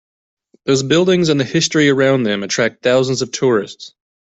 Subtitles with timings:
[0.65, 3.93] Those buildings and the history around them attract thousands of tourists.